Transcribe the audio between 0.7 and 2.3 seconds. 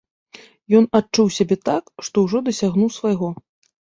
Ён адчуў сябе так, што